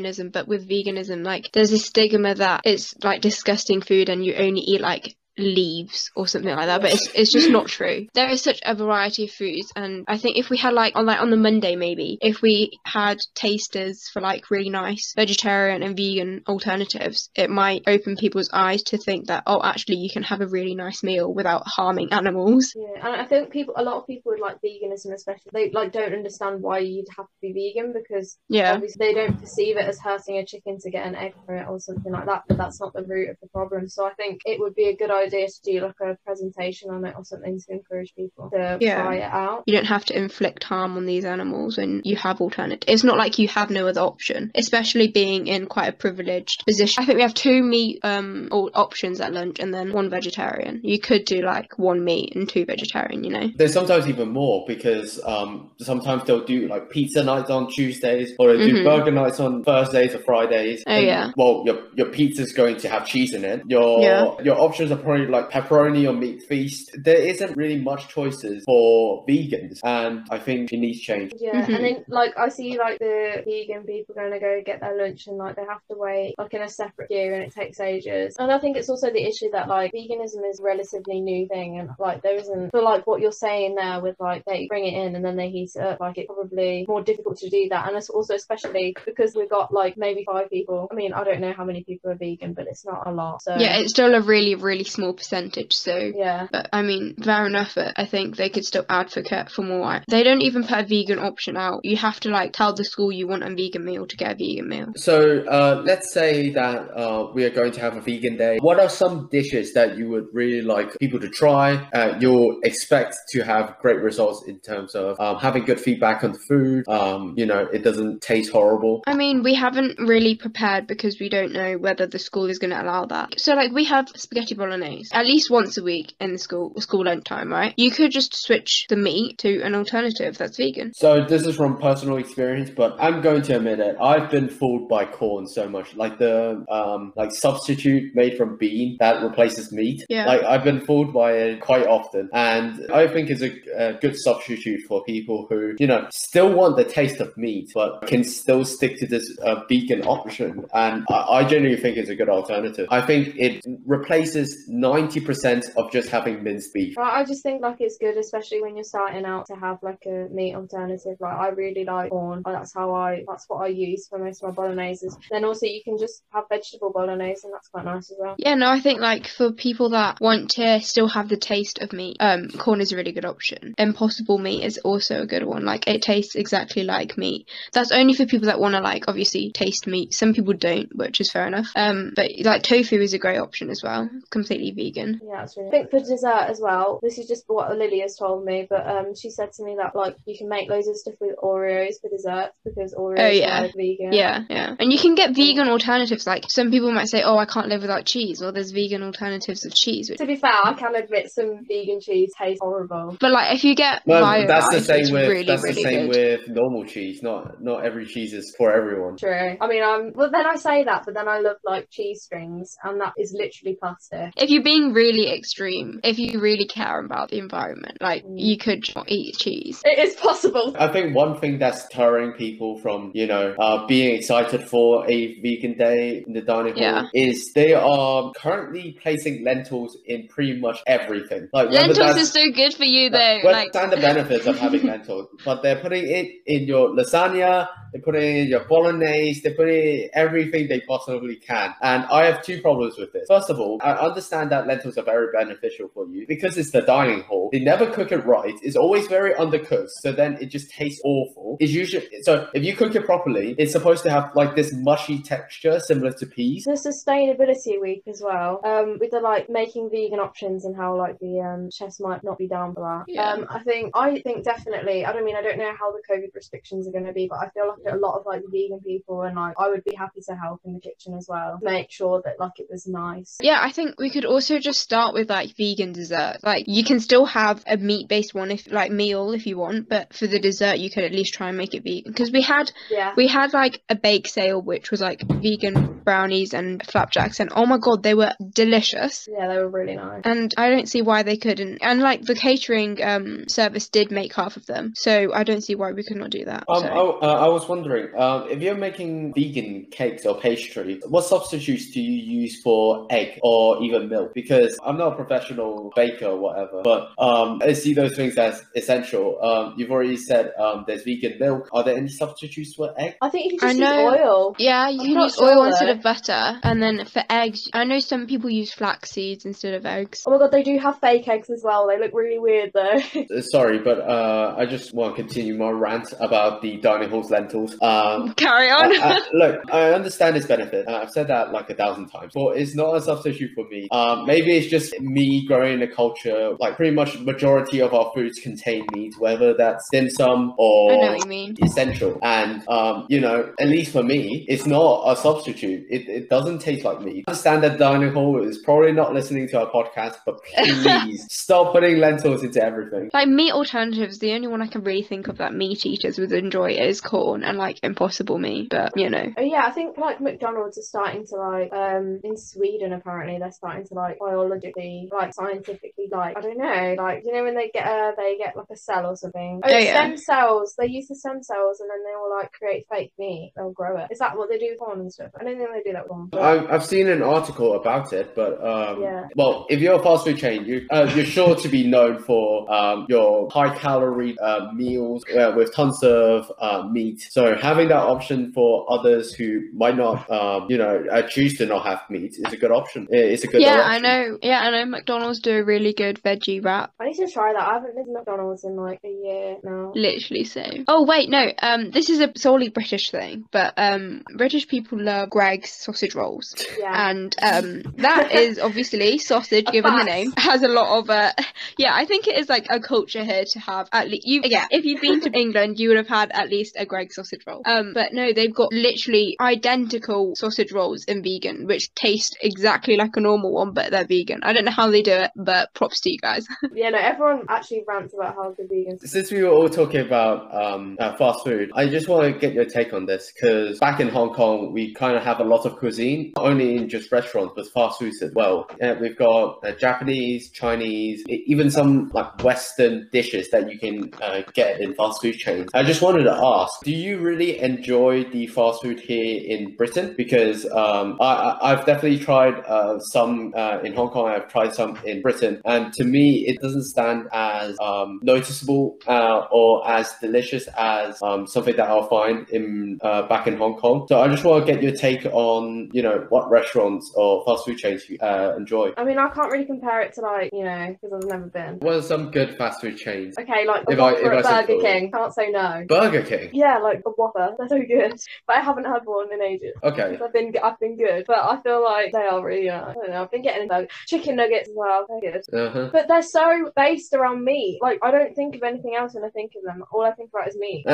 [0.00, 4.34] vegetarianism, but with veganism, like there's this stigma that it's like disgusting food and you
[4.34, 8.30] only eat like leaves or something like that but it's, it's just not true there
[8.30, 11.20] is such a variety of foods and i think if we had like on like
[11.20, 16.42] on the monday maybe if we had tasters for like really nice vegetarian and vegan
[16.48, 20.46] alternatives it might open people's eyes to think that oh actually you can have a
[20.46, 24.32] really nice meal without harming animals Yeah, and I think people, a lot of people
[24.32, 28.38] would like veganism, especially they like don't understand why you'd have to be vegan because
[28.48, 31.54] yeah obviously they don't perceive it as hurting a chicken to get an egg for
[31.54, 32.42] it or something like that.
[32.48, 33.88] But that's not the root of the problem.
[33.88, 37.04] So I think it would be a good idea to do like a presentation on
[37.04, 39.02] it or something to encourage people to Yeah.
[39.02, 39.64] try it out.
[39.66, 42.92] you don't have to inflict harm on these animals when you have alternatives.
[42.92, 47.02] It's not like you have no other option, especially being in quite a privileged position.
[47.02, 50.80] I think we have two meat um or options at lunch and then one vegetarian.
[50.82, 53.48] You could do like one meat and two vegetarian, you know.
[53.56, 58.56] There's sometimes even more because um, sometimes they'll do like pizza nights on Tuesdays or
[58.56, 58.84] they do Mhm.
[58.84, 60.82] burger nights on Thursdays or Fridays.
[60.86, 61.30] Oh, yeah.
[61.36, 63.62] Well, your your pizza's going to have cheese in it.
[63.68, 64.24] Your Yeah.
[64.42, 66.90] your options are probably like pepperoni or meat feast.
[67.02, 71.32] There isn't really much choices for vegans, and I think it needs change.
[71.36, 71.74] Yeah, Mhm.
[71.74, 75.26] and then like I see like the vegan people going to go get their lunch
[75.26, 78.36] and like they have to wait like in a separate queue and it takes ages.
[78.38, 81.78] And I think it's also the issue that like veganism is a relatively new thing
[81.78, 84.94] and like there isn't for like what you're saying there with like they bring it
[84.94, 87.88] in and then they heat it up like it's probably more difficult to do that
[87.88, 90.88] and it's also especially because we've got like maybe five people.
[90.90, 93.42] I mean I don't know how many people are vegan but it's not a lot.
[93.42, 95.76] So Yeah, it's still a really, really small percentage.
[95.76, 96.46] So, yeah.
[96.50, 97.74] but I mean, fair enough.
[97.74, 100.02] But I think they could still advocate for more.
[100.08, 101.84] They don't even put a vegan option out.
[101.84, 104.34] You have to like tell the school you want a vegan meal to get a
[104.34, 104.92] vegan meal.
[104.96, 108.58] So uh, let's say that uh, we are going to have a vegan day.
[108.60, 111.88] What are some dishes that you would really like people to try?
[111.92, 116.32] Uh, you'll expect to have great results in terms of um, having good feedback on
[116.32, 116.88] the food.
[116.88, 119.02] Um, you know, it doesn't taste horrible.
[119.06, 122.70] I mean, we haven't really prepared because we don't know whether the school is going
[122.70, 123.40] to allow that.
[123.40, 127.04] So, like, we have spaghetti bolognese at least once a week in the school school
[127.04, 127.74] lunchtime, right?
[127.76, 130.92] You could just switch the meat to an alternative that's vegan.
[130.94, 133.96] So this is from personal experience, but I'm going to admit it.
[134.00, 138.96] I've been fooled by Quorn so much, like the um, like substitute made from bean
[139.00, 140.04] that replaces meat.
[140.08, 140.26] Yeah.
[140.26, 144.16] Like I've been fooled by it quite often, and I think it's a, a good
[144.18, 148.64] substitute for people who you know still want the taste of meat, but can still
[148.64, 150.66] stick to this uh, vegan option.
[150.72, 152.86] And I, I genuinely think it's a good alternative.
[152.90, 156.98] I think it replaces ninety percent of just having minced beef.
[156.98, 160.02] I I just think like it's good, especially when you're starting out to have like
[160.06, 161.16] a meat alternative.
[161.20, 162.42] Like I really like Quorn.
[162.44, 165.16] That's how I that's what I use for most of my bologneses.
[165.30, 168.34] Then also you can just have vegetable bolognese and that's quite nice as well.
[168.38, 171.92] Yeah, no, I think like for people that want to still have the taste of
[171.92, 173.74] meat, um, Quorn is a really good option.
[173.78, 175.64] Impossible meat is also a good one.
[175.64, 177.48] Like it tastes exactly like meat.
[177.72, 180.14] That's only for people that want to like obviously taste meat.
[180.14, 181.68] Some people don't, which is fair enough.
[181.76, 185.20] Um, but like tofu is a great option as well, completely vegan.
[185.22, 185.68] Yeah, that's really.
[185.68, 187.00] I think for dessert as well.
[187.02, 189.94] This is just what Lily has told me, but um, she said to me that
[189.94, 193.58] like you can make loads of stuff with Oreos for dessert because Oreos Oh, yeah.
[193.58, 194.12] are like, vegan.
[194.12, 194.74] Yeah, yeah.
[194.78, 196.26] And you can get vegan alternatives.
[196.26, 199.64] Like some people might say, "Oh, I can't live without cheese." Well, there's vegan alternatives
[199.64, 200.10] of cheese.
[200.10, 200.18] Which...
[200.18, 203.16] To be fair, I can admit some vegan cheese tastes horrible.
[203.20, 205.74] But like if you get Well, bio that's the rice, same with really, that's really
[205.74, 206.40] the same good.
[206.40, 207.22] with normal cheese.
[207.22, 209.16] Not not every cheese is for everyone.
[209.16, 209.56] True.
[209.60, 210.12] I mean, I'm.
[210.14, 213.32] Well, then I say that, but then I love like cheese strings, and that is
[213.36, 214.32] literally plastic.
[214.36, 218.34] if you're being really extreme, if you really care about the environment, like Mm.
[218.36, 219.80] you could eat cheese.
[219.84, 220.74] It is possible.
[220.78, 225.40] I think one thing that's deterring people from, you know, uh, being excited for a
[225.40, 227.02] vegan day in the dining hall Yeah.
[227.14, 231.48] is they are currently placing lentils in pretty much everything.
[231.52, 233.38] Like Lentils that's- is so good for you though.
[233.42, 237.68] Well, like understand the benefits of having lentils, but they're putting it in your lasagna,
[237.92, 241.74] they're putting it in your bolognese, they're putting it in everything they possibly can.
[241.82, 243.26] And I have two problems with this.
[243.28, 246.82] First of all, I understand that lentils are very beneficial for you because it's the
[246.82, 247.48] dining hall.
[247.52, 248.54] They never cook it right.
[248.62, 251.56] It's always very undercooked, so then it just tastes awful.
[251.60, 255.20] It's usually so if you cook it properly, it's supposed to have like this mushy
[255.22, 256.64] texture similar to peas.
[256.64, 258.60] The sustainability week as well.
[258.64, 262.38] Um, with the like making vegan options and how like the um chefs might not
[262.38, 263.12] be down for that.
[263.12, 263.32] Yeah.
[263.32, 265.04] Um, I think I think definitely.
[265.04, 267.38] I don't mean I don't know how the COVID restrictions are going to be, but
[267.38, 270.20] I feel like a lot of like vegan people and like I would be happy
[270.28, 271.58] to help in the kitchen as well.
[271.62, 273.38] Make sure that like it was nice.
[273.42, 276.38] yeah, I think we could also just start with like vegan dessert.
[276.42, 279.88] Like you can still have a meat based one if like meal if you want,
[279.88, 282.12] but for the dessert you could at least try and make it vegan.
[282.12, 283.12] Because we had Yeah.
[283.16, 287.66] we had like a bake sale which was like vegan brownies and flapjacks and oh
[287.66, 289.28] my god they were delicious.
[289.30, 290.22] Yeah, they were really nice.
[290.24, 291.78] And I don't see why they couldn't.
[291.82, 295.74] And like the catering um service did make half of them, so I don't see
[295.74, 296.64] why we could not do that.
[296.68, 296.88] Um, so.
[296.88, 301.90] I, uh, I was wondering, um, if you're making vegan cakes or pastry, what substitutes
[301.90, 304.19] do you use for egg or even milk?
[304.34, 308.62] Because I'm not a professional baker or whatever, but um, I see those things as
[308.74, 309.42] essential.
[309.42, 311.68] Um, you've already said um, there's vegan milk.
[311.72, 313.16] Are there any substitutes for egg?
[313.20, 314.08] I think you can just use know.
[314.08, 314.56] oil.
[314.58, 317.84] Yeah, you I'm can use sure, oil instead of butter, and then for eggs, I
[317.84, 320.22] know some people use flax seeds instead of eggs.
[320.26, 321.86] Oh my god, they do have fake eggs as well.
[321.88, 322.98] They look really weird though.
[323.30, 327.30] Uh, Sorry, but uh, I just want to continue my rant about the dining hall's
[327.30, 327.76] lentils.
[327.82, 328.96] Um, Carry on.
[328.98, 330.88] Uh, uh, look, I understand its benefit.
[330.88, 333.88] I've said that like a thousand times, but it's not a substitute for meat.
[333.92, 338.10] Um, maybe it's just me growing in a culture like pretty much majority of our
[338.14, 341.56] foods contain meat, whether that's dim sum I or know what you mean.
[341.62, 342.18] essential.
[342.22, 345.86] And um, you know, at least for me, it's not a substitute.
[345.90, 347.24] It, it doesn't taste like meat.
[347.26, 351.72] I understand that dining hall is probably not listening to our podcast, but please stop
[351.72, 353.10] putting lentils into everything.
[353.12, 356.32] Like meat alternatives, the only one I can really think of that meat eaters would
[356.32, 358.70] enjoy is Quorn and like impossible meat.
[358.70, 362.36] But you know, Oh yeah, I think like McDonald's are starting to like um in
[362.36, 367.32] Sweden apparently they're starting to like biologically, like scientifically, like I don't know, like you
[367.32, 369.60] know when they get uh they get like a cell or something.
[369.64, 369.94] Oh, Oh, yeah.
[369.94, 370.74] stem cells.
[370.78, 373.52] They use the stem cells and then they will like create fake meat.
[373.56, 374.08] They'll grow it.
[374.10, 375.30] Is that what they do with Quorn and stuff?
[375.38, 376.26] I don't think they do that with Quorn.
[376.30, 379.26] but- I've, I've seen an article about it, but um, Yeah.
[379.36, 382.70] well, if you're a fast food chain, you uh, you're sure to be known for
[382.72, 387.20] um, your high calorie uh, meals uh, with tons of uh, meat.
[387.30, 391.66] So having that option for others who might not, um, you know, uh, choose to
[391.66, 393.06] not have meat is a good option.
[393.10, 393.60] It's a good.
[393.62, 393.89] yeah, option.
[393.90, 394.38] I know.
[394.42, 394.84] Yeah, I know.
[394.86, 396.92] McDonald's do a really good veggie wrap.
[397.00, 397.62] I need to try that.
[397.62, 399.92] I haven't been to McDonald's in like a year now.
[399.94, 400.64] Literally so.
[400.88, 401.50] Oh wait, no.
[401.60, 406.54] Um, this is a solely British thing, but um, British people love Greggs sausage rolls,
[406.78, 407.10] Yeah.
[407.10, 411.32] and um, that is obviously sausage, A given the name, has a lot of uh,
[411.78, 411.94] yeah.
[411.94, 414.42] I think it is like a culture here to have at least you.
[414.44, 417.42] Yeah, if you've been to England, you would have had at least a Greg sausage
[417.46, 417.62] roll.
[417.64, 423.16] Um, but no, they've got literally identical sausage rolls in vegan, which taste exactly like
[423.16, 424.40] a normal one, but they're vegan.
[424.42, 426.46] I don't know how they do it, but props to you guys.
[426.72, 429.06] Yeah, no, everyone actually rants about how good vegans.
[429.06, 432.54] Since we were all talking about um, uh, fast food, I just want to get
[432.54, 435.66] your take on this because back in Hong Kong, we kind of have a lot
[435.66, 438.66] of cuisine, not only in just restaurants, but fast foods as well.
[438.82, 444.42] Uh, we've got uh, Japanese, Chinese, even some like Western dishes that you can uh,
[444.54, 445.68] get in fast food chains.
[445.74, 450.14] I just wanted to ask, do you really enjoy the fast food here in Britain?
[450.16, 454.74] Because um, I, I- I've definitely tried uh, some uh, in Hong Kong, I've tried
[454.74, 460.12] some in Britain, and to me, it doesn't stand as um, noticeable uh, or as
[460.20, 464.06] delicious as um, something that I'll find in uh, back in Hong Kong.
[464.08, 467.64] So I just want to get your take on, you know, what restaurants or fast
[467.66, 468.92] food chains you uh, enjoy.
[468.96, 471.78] I mean, I can't really compare it to like you know because I've never been.
[471.80, 473.36] What are some good fast food chains?
[473.38, 474.80] Okay, like If I- if I Burger.
[474.80, 475.10] King.
[475.12, 475.84] Can't say no.
[475.88, 476.50] Burger King.
[476.52, 477.54] Yeah, like a Whopper.
[477.58, 478.18] They're so good.
[478.46, 479.74] But I haven't had one in ages.
[479.82, 480.18] Okay.
[480.22, 482.68] I've been I've been good, but I feel like they are really.
[482.68, 483.22] Uh, I don't know.
[483.22, 485.06] I've been getting into chicken nuggets as well.
[485.08, 485.42] They're good.
[485.52, 485.90] Uh-huh.
[485.92, 487.78] But they're so based around meat.
[487.80, 489.84] Like I don't think of anything else when I think of them.
[489.92, 490.84] All I think about is meat.
[490.86, 490.92] I,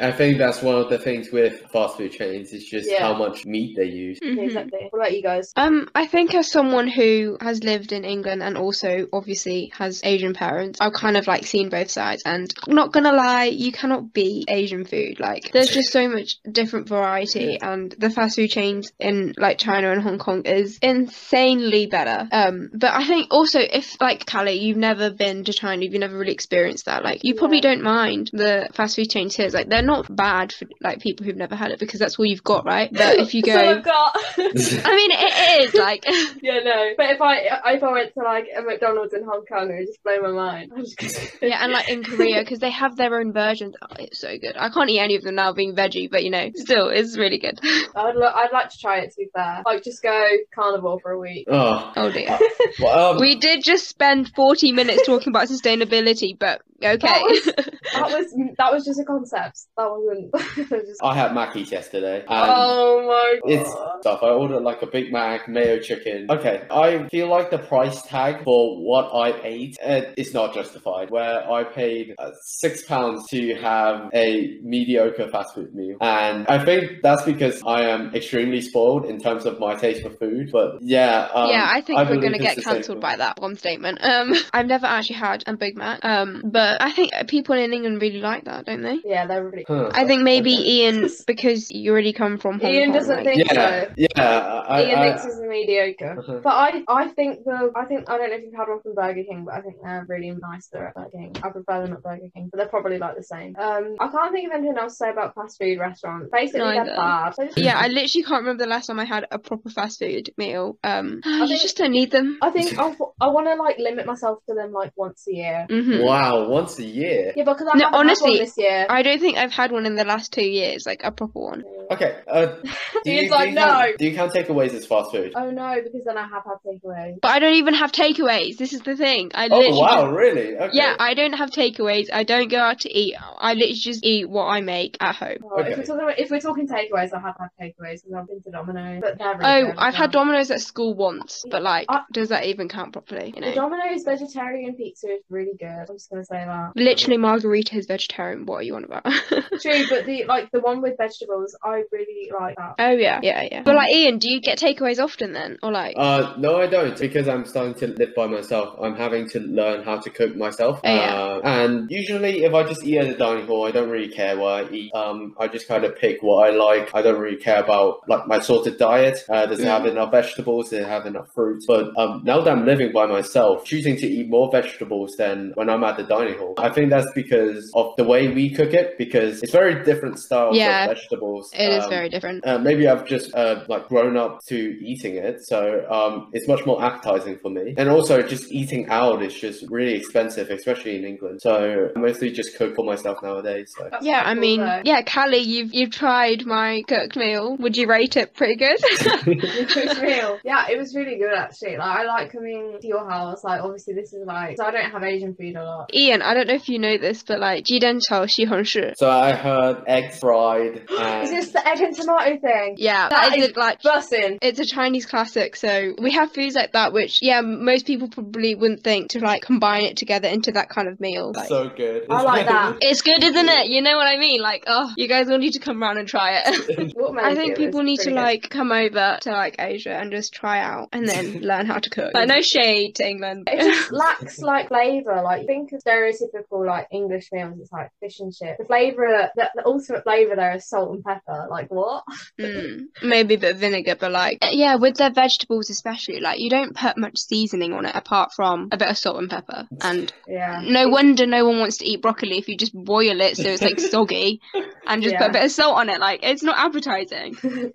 [0.00, 3.00] I, I think that's one of the things with fast food chains is just Yeah.
[3.00, 4.18] how much meat they use.
[4.22, 4.44] Yeah, Mhm.
[4.44, 4.86] exactly.
[4.90, 5.52] What about you guys?
[5.56, 10.34] Um, I think as someone who has lived in England and also obviously has Asian
[10.34, 12.22] parents, I've kind of like seen both sides.
[12.24, 15.20] And I'm not gonna lie, you cannot beat Asian food.
[15.20, 19.90] Like, there's just so much different variety, and the fast food chains in like China
[19.92, 21.97] and Hong Kong is insanely better.
[22.06, 26.16] Um, but I think also if like Kali, you've never been to China, you've never
[26.16, 27.02] really experienced that.
[27.04, 27.74] Like, you probably Yeah.
[27.74, 29.46] don't mind the fast food chains here.
[29.46, 32.26] It's like they're not bad for like people who've never had it because that's all
[32.26, 32.90] you've got, right?
[32.92, 34.16] But if you That's all go, I've got.
[34.38, 36.04] I mean, it, it is like.
[36.42, 36.90] yeah, no.
[36.96, 37.36] But if I
[37.72, 40.30] if I went to like a McDonald's in Hong Kong, it would just blow my
[40.30, 40.72] mind.
[40.76, 43.74] I just Yeah, and like in Korea, because they have their own versions.
[43.82, 44.56] Oh, it's so good.
[44.56, 47.38] I can't eat any of them now, being veggie, but you know, still, it's really
[47.38, 47.58] good.
[47.94, 49.10] I'd lo- I'd like to try it.
[49.10, 51.46] To be fair, like just go carnivore for a week.
[51.50, 52.38] Oh, Oh dear.
[52.80, 56.98] well, um, We did just spend 40 minutes talking about sustainability, but okay.
[56.98, 59.60] That was that was that was just a concept.
[59.76, 60.66] That wasn't.
[60.86, 61.02] just...
[61.02, 62.20] I had Mackey's yesterday.
[62.20, 63.60] And Oh my god.
[63.60, 63.70] It's
[64.00, 64.22] stuff.
[64.22, 66.26] I ordered like a Big Mac, mayo chicken.
[66.30, 71.10] Okay, I feel like the price tag for what I ate uh, is not justified.
[71.10, 76.64] Where I paid uh, six pounds to have a mediocre fast food meal, and I
[76.64, 80.50] think that's because I am extremely spoiled in terms of my taste for food.
[80.52, 83.98] But yeah, um, yeah, I think I we're gonna get cancelled by that one statement.
[84.02, 86.04] Um, I've never actually had a Big Mac.
[86.04, 88.98] Um, but I think people in England really like that, don't they?
[89.04, 89.64] Yeah, they're really.
[89.66, 89.90] Huh.
[89.92, 90.68] I think maybe Okay.
[90.68, 92.98] Ian, because you already come from Hong Ian Kong.
[93.00, 93.92] doesn't like- think Yeah, so.
[93.96, 94.62] yeah.
[94.68, 96.16] I, Ian I, thinks it's mediocre.
[96.18, 96.40] Uh-huh.
[96.42, 98.94] But I, I think the, I think I don't know if you've had one from
[98.94, 100.66] Burger King, but I think they're really nice.
[100.68, 101.36] They're at Burger King.
[101.42, 103.56] I prefer them at Burger King, but they're probably like the same.
[103.58, 106.28] Um, I can't think of anything else to say about fast food restaurants.
[106.32, 107.34] Basically, they're Neither.
[107.36, 109.98] They're just- Yeah, I literally can't remember the last time I had a proper fast
[109.98, 110.78] food meal.
[110.84, 112.38] Um, you think- just don't need them.
[112.42, 115.66] I think I, I want to like limit myself to them like once a year.
[115.68, 117.32] hmm Wow, once a year.
[117.36, 118.86] Yeah, because I No, haven't had honestly, one this year.
[118.88, 121.64] I don't think I've had one in the last two years, like a proper one.
[121.90, 122.20] Okay.
[122.28, 122.46] Uh,
[123.04, 123.62] do you, Ian's do like, you no.
[123.62, 125.32] count, do you count takeaways as fast food?
[125.34, 127.14] Oh no, because then I have had takeaway.
[127.20, 128.56] But I don't even have takeaways.
[128.58, 129.30] This is the thing.
[129.34, 130.56] I Oh literally wow, just- really?
[130.56, 130.70] Okay.
[130.76, 132.08] yeah, I don't have takeaways.
[132.12, 133.14] I don't go out to eat.
[133.38, 135.38] I literally just eat what I make at home.
[135.44, 135.70] Oh, Okay.
[135.72, 138.42] if, we're talking about, if we're talking takeaways, I have had takeaways because I've been
[138.42, 139.00] to Domino's.
[139.00, 140.10] But really Oh, I've had.
[140.10, 143.32] Domino's at school once, but like, I- does that even count properly?
[143.34, 143.52] You The?
[143.54, 145.68] Domino's vegetarian pizza is really good.
[145.88, 146.72] I'm just gonna say that.
[146.76, 148.46] Literally, margarita is vegetarian.
[148.46, 149.04] What are you on about?
[149.60, 152.74] True, but the like the one with vegetables, I really like that.
[152.78, 153.62] oh yeah, yeah, yeah.
[153.62, 155.94] But like Ian, do you get takeaways often then, or like?
[155.96, 158.78] Uh, no, I don't because I'm starting to live by myself.
[158.80, 160.80] I'm having to learn how to cook myself.
[160.84, 161.14] Oh, yeah.
[161.14, 164.36] Uh, and usually, if I just eat at the dining hall, I don't really care
[164.36, 164.94] what I eat.
[164.94, 166.94] Um, I just kind of pick what I like.
[166.94, 169.24] I don't really care about like my sort of diet.
[169.28, 170.70] Uh, does it have enough vegetables?
[170.70, 171.62] Does it have enough fruit?
[171.72, 175.68] But um, now that I'm living by myself, choosing to eat more vegetables than when
[175.72, 178.98] I'm at the dining hall, I think that's because of the way we cook it.
[178.98, 180.84] Because it's very different styles Yeah.
[180.84, 181.44] of vegetables.
[181.54, 182.44] It is Um, very different.
[182.46, 184.58] uh, maybe I've just uh, like grown up to
[184.92, 185.58] eating it, so
[185.96, 187.74] um, it's much more appetizing for me.
[187.78, 191.40] And also, just eating out is just really expensive, especially in England.
[191.42, 191.52] So
[191.94, 193.72] I mostly just cook for myself nowadays.
[193.76, 193.88] So.
[194.00, 194.82] Yeah, I mean, though.
[194.84, 197.56] yeah, Kali, you've you've tried my cooked meal.
[197.62, 198.78] Would you rate it pretty good?
[198.80, 200.38] it was real.
[200.44, 201.77] Yeah, it was really good actually.
[201.77, 203.43] Like I like coming to your house.
[203.43, 205.93] Like obviously this is like so I don't have Asian food a lot.
[205.93, 208.93] Ian, I don't know if you know this, but like 鸡蛋炒西红柿.
[208.95, 212.75] So I heard eggs fried Is and this the egg and tomato thing?
[212.77, 214.37] Yeah, That that is is it, like Bussin'.
[214.41, 218.55] it's a Chinese classic, so we have foods like that, which yeah, most people probably
[218.55, 221.31] wouldn't think to like combine it together into that kind of meal.
[221.35, 222.05] Like, so good.
[222.09, 222.77] I like that.
[222.81, 223.67] it's good, isn't it?
[223.67, 224.41] You know what I mean?
[224.41, 226.93] Like, oh, you guys all need to come round and try it.
[226.95, 228.21] What I made think it was people need to pretty good.
[228.21, 231.90] like come over to like Asia and just try out and then learn how to
[231.90, 232.12] cook.
[232.14, 233.48] Like no shade to England.
[233.50, 235.20] It just lacks like flavour.
[235.22, 238.58] Like think of stereotypical like English meals, it's like fish and chips.
[238.58, 241.46] The flavour, the, the ultimate flavour there is salt and pepper.
[241.50, 242.04] Like what?
[242.38, 246.50] Mm, maybe a bit of vinegar, but like yeah, with their vegetables especially, like you
[246.50, 249.66] don't put much seasoning on it apart from a bit of salt and pepper.
[249.80, 250.62] And Yeah.
[250.64, 253.62] no wonder no one wants to eat broccoli if you just boil it so it's
[253.62, 254.40] like soggy
[254.86, 256.00] and just put a bit of salt on it.
[256.00, 257.36] Like it's not appetizing.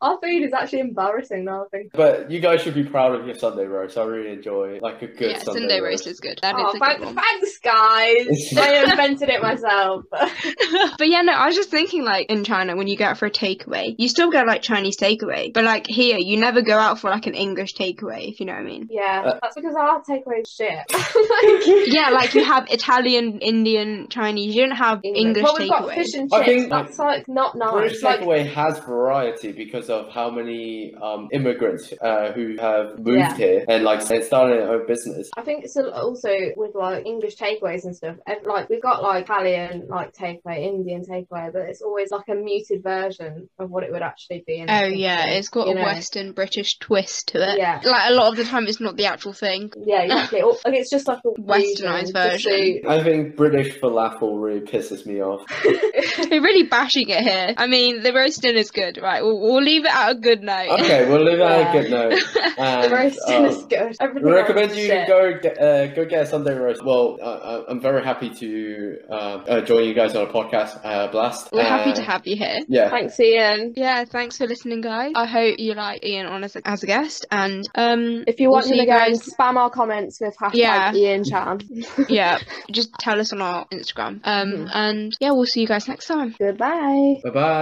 [0.00, 1.64] Our food is actually embarrassing now.
[1.64, 1.92] I think.
[1.92, 3.96] But you guys should be proud of your Sunday roast.
[3.98, 6.38] I really enjoy like a good yeah, Sunday, Sunday roast is good.
[6.42, 7.14] That is Oh, a thank, good one.
[7.16, 8.26] thanks, guys.
[8.56, 10.04] I invented it myself.
[10.10, 13.26] but yeah, no, I was just thinking like in China when you go out for
[13.26, 16.98] a takeaway, you still get like Chinese takeaway, but like here you never go out
[16.98, 18.88] for like an English takeaway, if you know what I mean.
[18.90, 20.78] yeah, Uh, that's because our takeaway is shit.
[20.92, 24.54] like, Yeah, like you have Italian, Indian, Chinese.
[24.54, 26.46] You don't have English well, we've got fish and I chips.
[26.48, 27.72] think, that's like not nice.
[27.72, 33.18] British Like, takeaway has variety because of how many um, immigrants uh, who have moved
[33.18, 33.36] Yeah.
[33.36, 35.30] here and like and started their own business.
[35.36, 38.16] I think it's also with like English takeaways and stuff.
[38.44, 42.82] Like we've got like Italian like takeaway, Indian takeaway, but it's always like a muted
[42.82, 44.58] version of what it would actually be.
[44.58, 45.82] In Oh in yeah, it's got a know?
[45.82, 47.58] Western British twist to it.
[47.58, 47.80] Yeah.
[47.84, 49.72] Like a lot of the time, it's not the actual thing.
[49.84, 50.42] Yeah, exactly.
[50.42, 52.80] Or, like it's just like a Westernised just version.
[52.88, 55.42] I think British falafel really pisses me off.
[55.64, 57.54] We're really bashing it here.
[57.56, 59.22] I mean, the roasting is good, right?
[59.22, 60.80] We'll, we'll leave it at a good note.
[60.80, 61.72] Okay, we'll leave it Yeah.
[61.72, 62.22] a good note.
[62.32, 63.96] The And, roasting um, is good.
[64.00, 65.08] Everything We else recommend you shit.
[65.08, 66.84] go get, uh, go get a Sunday roast.
[66.84, 71.08] Well, uh, I'm very happy to uh, uh, join you guys on a podcast uh,
[71.08, 71.50] blast.
[71.52, 72.58] We're happy to have you here.
[72.68, 73.74] Yeah, Thanks, Ian.
[73.76, 75.12] Yeah, thanks for listening, guys.
[75.14, 78.48] I hope you like Ian on as a, as a guest, and um, If you
[78.48, 80.94] we'll want see him you again, spam our comments with hashtag Yeah.
[80.94, 81.60] Ian Chan.
[82.08, 82.38] yeah,
[82.70, 84.20] just tell us on our Instagram.
[84.24, 84.70] Um, Mhm.
[84.74, 86.34] and yeah, we'll see you guys next time.
[86.38, 87.16] Goodbye.
[87.24, 87.54] bye bye.